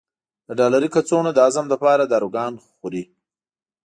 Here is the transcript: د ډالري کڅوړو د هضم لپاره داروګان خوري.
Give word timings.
د 0.47 0.49
ډالري 0.59 0.89
کڅوړو 0.95 1.31
د 1.33 1.39
هضم 1.47 1.65
لپاره 1.73 2.03
داروګان 2.05 2.53
خوري. 2.75 3.03